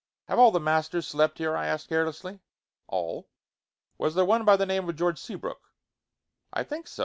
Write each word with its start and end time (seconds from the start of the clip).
"Have 0.27 0.39
all 0.39 0.49
the 0.49 0.59
masters 0.59 1.07
slept 1.07 1.37
here?" 1.37 1.55
I 1.55 1.67
asked 1.67 1.87
carelessly. 1.87 2.39
"All." 2.87 3.29
"Was 3.99 4.15
there 4.15 4.25
one 4.25 4.45
by 4.45 4.57
the 4.57 4.65
name 4.65 4.89
of 4.89 4.95
George 4.95 5.19
Seabrook?" 5.19 5.61
"I 6.51 6.63
think 6.63 6.87
so. 6.87 6.99